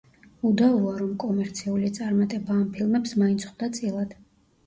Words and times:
უდავოა, 0.51 0.93
რომ 1.01 1.09
კომერციული 1.23 1.91
წარმატება 1.97 2.55
ამ 2.55 2.63
ფილმებს 2.77 3.13
მაინც 3.25 3.45
ხვდა 3.51 3.69
წილად. 3.79 4.17